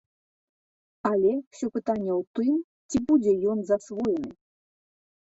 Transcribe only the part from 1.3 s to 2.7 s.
ўсё пытанне ў тым,